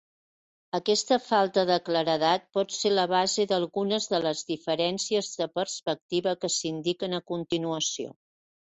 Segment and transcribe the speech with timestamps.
[0.77, 6.55] Aquesta falta de claredat pot ser la base d'algunes de les diferències de perspectiva que
[6.59, 8.15] s'indiquen a continuació.